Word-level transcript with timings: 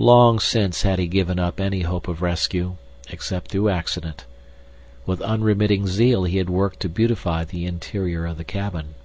Long 0.00 0.40
since 0.40 0.82
had 0.82 0.98
he 0.98 1.06
given 1.06 1.38
up 1.38 1.60
any 1.60 1.82
hope 1.82 2.08
of 2.08 2.22
rescue, 2.22 2.74
except 3.08 3.52
through 3.52 3.68
accident. 3.68 4.24
With 5.06 5.22
unremitting 5.22 5.86
zeal 5.86 6.24
he 6.24 6.38
had 6.38 6.50
worked 6.50 6.80
to 6.80 6.88
beautify 6.88 7.44
the 7.44 7.66
interior 7.66 8.26
of 8.26 8.36
the 8.36 8.42
cabin. 8.44 8.96